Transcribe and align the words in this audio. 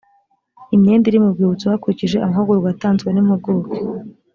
imyenda 0.75 1.05
iri 1.07 1.19
mu 1.23 1.29
rwibutso 1.33 1.65
hakurikijwe 1.71 2.17
amahugurwa 2.19 2.67
yatanzwe 2.71 3.09
n 3.11 3.17
impuguke 3.21 3.79